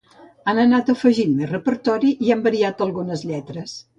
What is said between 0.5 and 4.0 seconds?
Han anat afegint més repertori i han variat algunes lletres.